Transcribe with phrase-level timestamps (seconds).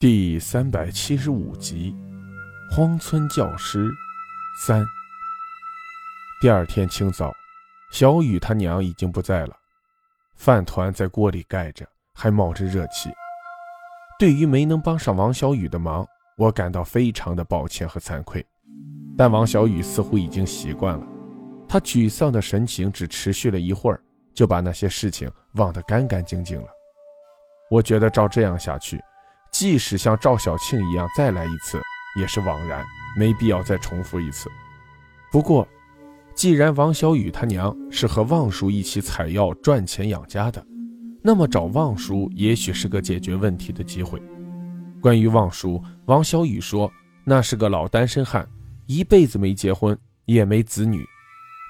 [0.00, 1.94] 第三百七十五集，
[2.70, 3.92] 荒村教师
[4.58, 4.82] 三。
[6.40, 7.30] 第二天清早，
[7.92, 9.54] 小雨他娘已经不在了，
[10.36, 13.10] 饭团在锅里盖着，还冒着热气。
[14.18, 16.08] 对于没能帮上王小雨的忙，
[16.38, 18.42] 我感到非常的抱歉和惭愧。
[19.18, 21.06] 但王小雨似乎已经习惯了，
[21.68, 26.68] 他沮丧的神情只持续了一会儿，就把那些事情忘得干干净净了。
[27.70, 28.98] 我觉得照这样下去。
[29.52, 31.80] 即使像赵小庆一样再来一次，
[32.18, 32.84] 也是枉然，
[33.16, 34.50] 没必要再重复一次。
[35.30, 35.66] 不过，
[36.34, 40.64] 既然王小雨他娘是和旺叔一起采药赚钱养家的，
[41.22, 44.22] 那么找旺叔也许是个解决问题的机会。
[45.00, 46.90] 关于旺叔，王小雨说
[47.24, 48.48] 那是个老单身汉，
[48.86, 51.04] 一辈子没结婚，也没子女，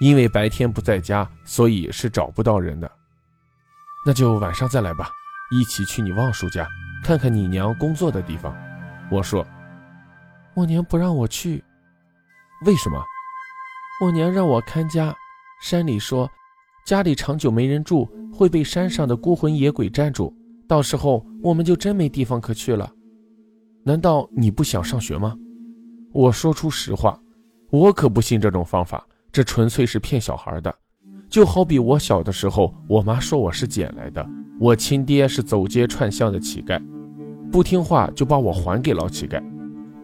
[0.01, 2.91] 因为白天不在家，所以是找不到人的。
[4.07, 5.10] 那就晚上再来吧，
[5.51, 6.66] 一起去你旺叔家。
[7.03, 8.55] 看看你娘工作的地方，
[9.11, 9.45] 我说，
[10.55, 11.63] 我娘不让我去，
[12.66, 13.02] 为什么？
[14.02, 15.15] 我娘让我看家，
[15.63, 16.30] 山里说，
[16.87, 20.33] 家里长久没人住，会被山上的孤魂野鬼占住，
[20.69, 22.91] 到时候我们就真没地方可去了。
[23.85, 25.37] 难道你不想上学吗？
[26.13, 27.19] 我说出实话，
[27.71, 30.74] 我可不信这种方法，这纯粹是骗小孩的。
[31.29, 34.27] 就好比我小的时候，我妈说我是捡来的，
[34.59, 36.83] 我亲爹是走街串巷的乞丐，
[37.51, 39.43] 不听话就把我还给老乞丐。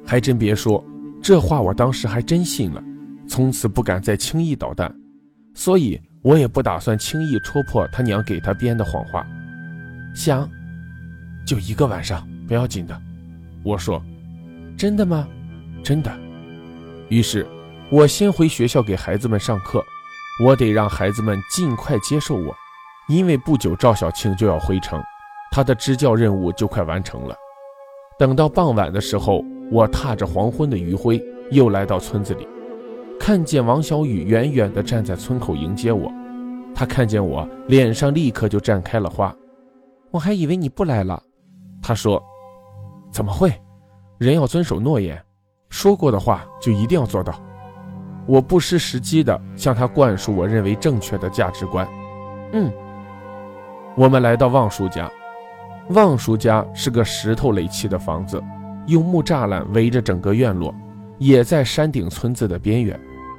[0.05, 0.85] 还真别说，
[1.23, 2.83] 这话我当时还真信了，
[3.29, 4.95] 从此不敢再轻易捣蛋，
[5.55, 9.27] 所以我也不打算轻易戳破他娘给他编的谎话。
[10.15, 10.49] 想，
[11.47, 13.01] 就一个晚上，不要紧的。
[13.65, 14.03] 我说，
[14.77, 15.27] 真的吗？
[15.83, 16.17] 真的。
[17.09, 17.47] 于是，
[17.91, 19.85] 我先回学校给孩子们上课。
[20.45, 22.55] 我得让孩子们尽快接受我，
[23.09, 25.03] 因为不久赵小庆就要回城，
[25.57, 27.35] 他的支教任务就快完成了。
[28.19, 31.19] 等到傍晚的时候，我踏着黄昏的余晖，
[31.51, 32.47] 又来到村子里，
[33.19, 36.13] 看见王小雨远远地站在村口迎接我。
[36.75, 39.35] 他看见我，脸上立刻就绽开了花。
[40.11, 41.23] 我还以为你不来了，
[41.83, 42.23] 他说
[43.11, 43.51] ：“怎么会？
[44.19, 45.19] 人要遵守诺言，
[45.71, 47.33] 说过的话就一定要做到。”
[48.29, 51.89] 我不失时机地向他灌输我认为正确的价值观。
[52.53, 52.71] 嗯，
[53.97, 55.11] 我们来到望叔家。
[55.91, 58.43] 旺叔家是个石头垒砌的房子，
[58.87, 60.75] 用木栅栏围着整个院落，
[61.19, 62.99] 也在山顶村子的边缘，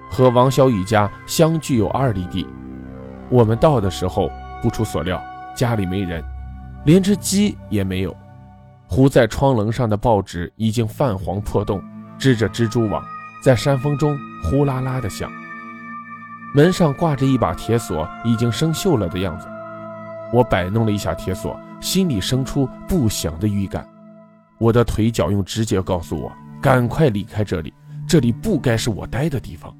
[0.09, 2.47] 和王小雨家相距有二里地。
[3.29, 4.29] 我们到的时候，
[4.61, 5.21] 不出所料，
[5.53, 6.23] 家里没人，
[6.85, 8.15] 连只鸡也没有。
[8.87, 11.83] 糊在窗棱上的报纸已经泛黄破洞，
[12.17, 13.03] 织着蜘蛛网。
[13.43, 15.31] 在山风中呼啦啦的响，
[16.55, 19.47] 门上挂着一把铁锁，已经生锈了的样子。
[20.33, 23.87] 我摆弄了一下铁锁，心里生出不祥的预感。
[24.57, 27.73] 我的腿脚用直觉告诉我，赶快离开这里，
[28.07, 29.75] 这里不该是我待的地方。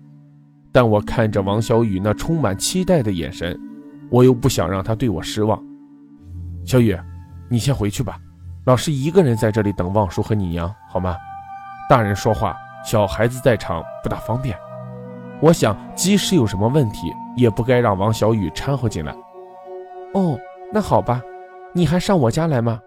[0.72, 3.60] 但我看着王小雨那充满期待的眼神，
[4.10, 5.62] 我又不想让他对我失望。
[6.66, 6.96] 小雨，
[7.50, 8.20] 你先回去吧，
[8.66, 11.16] 老师一个人在这里等望叔和你娘，好吗？
[11.90, 12.56] 大人说话。
[12.86, 14.58] 小孩子在场不大方便，
[15.42, 19.14] 我想即使有什么问题，也不该让王小雨掺和进来。
[20.14, 20.40] 哦，
[20.72, 21.22] 那好吧，
[21.74, 22.80] 你还上我家来吗？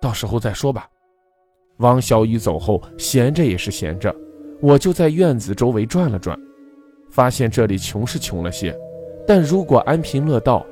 [0.00, 0.88] 到时候再说吧。
[1.78, 4.14] 王小雨走后，闲着也是闲着，
[4.60, 6.38] 我就在院子周围转了转，
[7.10, 8.76] 发现这里穷是穷了些，
[9.26, 10.64] 但如果安贫乐道，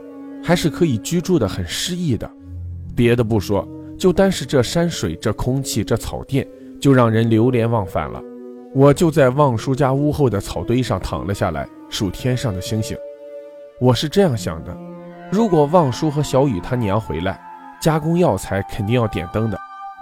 [0.42, 2.31] 还是可以居住的很诗意的。
[2.94, 3.66] 别的不说，
[3.98, 6.47] 就单是这山水、这空气、这草甸，
[6.80, 8.22] 就让人流连忘返了。
[8.75, 12.97] 我就在望叔家屋后的草堆上躺了下来，数天上的星星。
[13.80, 14.76] 我是这样想的：
[15.31, 17.39] 如果旺叔和小雨他娘回来，
[17.78, 19.59] 加工药材肯定要点灯的。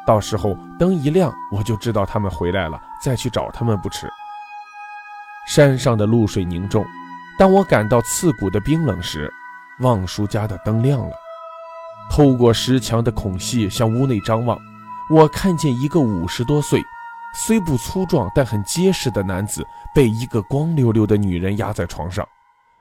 [0.06, 4.08] 到时候灯一亮，我就知道他们回来了，再去找他们不迟。
[5.48, 6.84] 山上的露水凝重，
[7.38, 9.32] 当我感到刺骨的冰冷时，
[9.80, 11.14] 旺叔家的灯亮了。
[12.08, 14.56] 透过石墙的孔隙向屋内张望，
[15.10, 16.80] 我看见一个五十多岁。
[17.34, 22.26] 虽不粗壮，但很结实的男子被一个光溜溜的女人压在床上，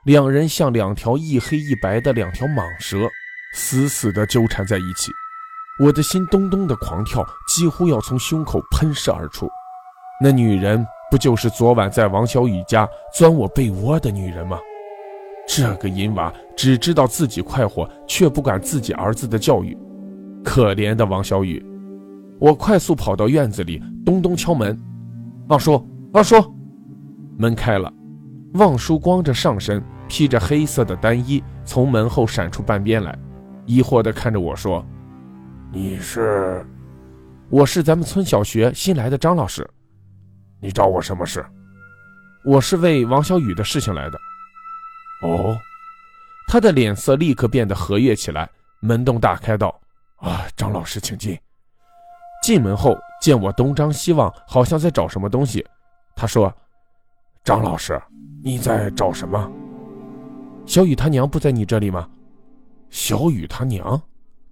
[0.06, 3.10] 两人像两条一黑一白的两条蟒蛇，
[3.54, 5.10] 死死地纠缠在一起。
[5.80, 9.48] 我的心咚咚的狂跳，几乎要从胸口喷射而出。
[10.22, 14.60] 那女人不就是昨晚在王小雨家钻我被窝的女人吗？
[15.48, 19.76] 这个淫娃只知道自己快活，却不管自己儿子的教育。
[20.44, 21.60] 可怜的王小雨。
[22.38, 24.80] 我快速跑到院子里，咚咚敲门。
[25.48, 26.36] 旺叔，旺叔，
[27.36, 27.92] 门开了。
[28.54, 33.16] 旺叔光着上身，披着黑色的单衣，从门后闪出半边来，
[33.64, 34.84] 疑惑地看着我说
[35.72, 36.64] ：“你是？”
[37.48, 39.68] 我是咱们村小学新来的张老师。
[40.60, 41.44] 你找我什么事？
[42.44, 44.18] 我是为王小雨的事情来的。
[45.22, 45.56] 哦，
[46.48, 48.48] 他的脸色立刻变得和悦起来，
[48.80, 49.80] 门洞大开道
[50.18, 51.38] ：“啊，张老师，请进。”
[52.42, 55.66] 进门后见我东张西望，好像在找什么东西。
[56.14, 56.52] 他说
[57.42, 58.00] ：“张老师，
[58.42, 59.50] 你在找什么？
[60.66, 62.08] 小雨他娘不在你这里吗？”
[62.90, 64.00] 小雨他娘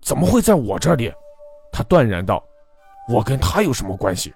[0.01, 1.13] 怎么会在我这里？
[1.73, 2.43] 他断然道
[3.11, 4.33] ：“我跟他有什么关系？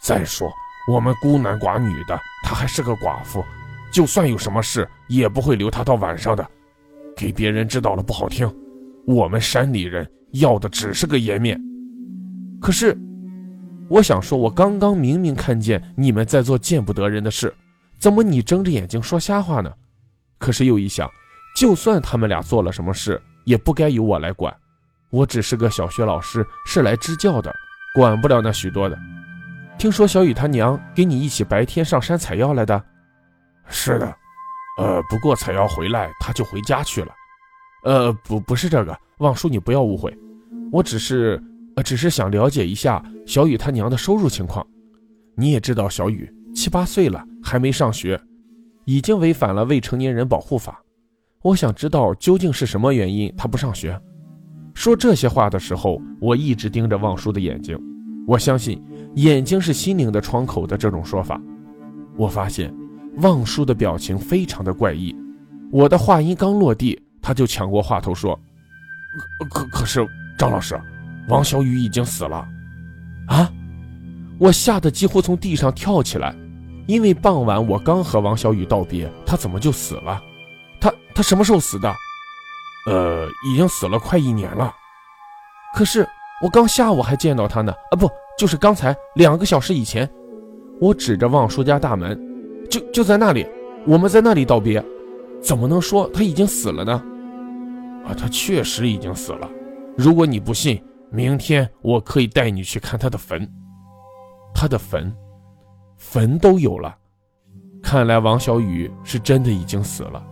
[0.00, 0.50] 再说
[0.86, 3.42] 我们孤男寡女的，他还是个寡妇，
[3.90, 6.46] 就算有什么事，也不会留他到晚上的。
[7.16, 8.52] 给别人知道了不好听，
[9.06, 11.58] 我们山里人要的只是个颜面。
[12.60, 12.98] 可是，
[13.88, 17.54] 我想说，我刚刚明明看见你们在做见不得人的事，
[17.98, 19.72] 怎么你睁着眼睛说瞎话呢？
[20.44, 21.10] 可是又一想，
[21.56, 24.54] 就算他们俩做了什么事，也不该由我来管，
[25.08, 27.50] 我只是个小学老师，是来支教的，
[27.94, 28.98] 管不了那许多的。
[29.78, 32.84] 听说小雨他娘跟你一起白天上山采药来的，
[33.68, 34.14] 是的，
[34.78, 37.14] 呃，不过采药回来他就回家去了。
[37.84, 40.14] 呃，不，不是这个，望叔你不要误会，
[40.70, 41.42] 我只是，
[41.76, 44.62] 呃，只是想了解一下小雨他娘的收入情况。
[45.36, 48.20] 你也知道，小雨七八岁了，还没上学，
[48.84, 50.82] 已经违反了未成年人保护法。
[51.42, 54.00] 我想知道究竟是什么原因他不上学。
[54.74, 57.78] 说这些话的时候，我一直盯着望叔的眼睛。
[58.26, 58.82] 我相信
[59.16, 61.40] 眼睛是心灵的窗口的这种说法。
[62.16, 62.74] 我发现
[63.18, 65.14] 望叔的表情非常的怪异。
[65.70, 68.38] 我的话音刚落地，他就抢过话头说
[69.50, 70.06] ：“可可是
[70.38, 70.80] 张老师，
[71.28, 72.46] 王小雨已经死了。”
[73.28, 73.50] 啊！
[74.38, 76.34] 我吓得几乎从地上跳起来，
[76.86, 80.22] 因为傍晚我刚和王小雨道别，他怎么就死了？
[80.80, 81.94] 他他什么时候死的？
[82.86, 84.74] 呃，已经死了快一年了。
[85.74, 86.06] 可是
[86.42, 87.72] 我刚下午还见到他呢。
[87.90, 88.08] 啊，不，
[88.38, 90.08] 就是刚才两个小时以前。
[90.80, 92.20] 我指着望叔家大门，
[92.68, 93.46] 就就在那里。
[93.86, 94.84] 我们在那里道别，
[95.40, 96.92] 怎么能说他已经死了呢？
[98.04, 99.48] 啊，他确实已经死了。
[99.96, 103.48] 如果你不信，明天我可以带你去看他的坟。
[104.52, 105.14] 他的坟，
[106.10, 106.94] 坟都有了。
[107.82, 110.22] 看来王小雨是真的已经死了。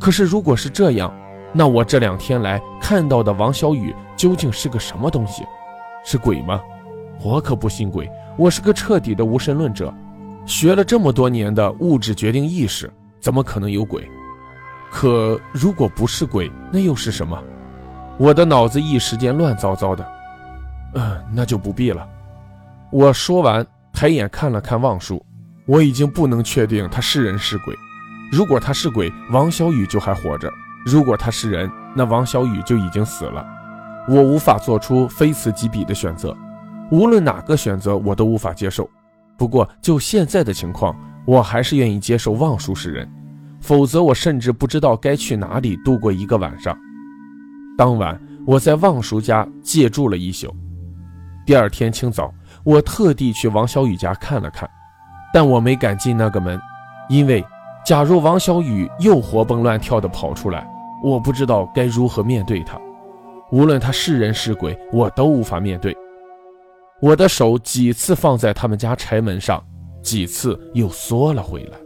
[0.00, 1.14] 可是，如果是这样，
[1.52, 5.44] 那我这两天来看到的王小雨究竟是个什么东西？
[6.04, 6.60] 是鬼吗？
[7.22, 9.92] 我可不信鬼，我是个彻底的无神论者。
[10.46, 12.90] 学了这么多年的物质决定意识，
[13.20, 14.08] 怎么可能有鬼？
[14.90, 17.42] 可如果不是鬼，那又是什么？
[18.18, 20.06] 我的脑子一时间乱糟糟的。
[20.94, 22.08] 嗯，那就不必了。
[22.90, 23.66] 我说完，
[23.98, 25.20] 抬眼看了看望叔，
[25.66, 27.74] 我已经不能确定他是人是鬼。
[28.30, 30.48] 如果他是鬼，王小雨就还活着；
[30.86, 33.44] 如果他是人，那王小雨就已经死了。
[34.08, 36.32] 我无法做出非此即彼的选择，
[36.92, 38.88] 无论哪个选择，我都无法接受。
[39.36, 40.96] 不过就现在的情况，
[41.26, 43.10] 我还是愿意接受望叔是人，
[43.60, 46.78] 否则我甚至不知道该去哪里度过一个晚上。
[47.76, 48.16] 当晚，
[48.46, 50.54] 我在望叔家借住了一宿。
[51.44, 52.32] 第二天清早，
[52.68, 54.68] 我特地去王小雨家看了看，
[55.32, 56.60] 但我没敢进那个门，
[57.08, 57.42] 因为。
[57.86, 60.68] 假如王小雨又活蹦乱跳地跑出来，
[61.02, 62.78] 我不知道该如何面对他。
[63.50, 65.96] 无论他是人是鬼，我都无法面对。
[67.00, 69.64] 我的手几次放在他们家柴门上，
[70.02, 71.78] 几次又缩了回来。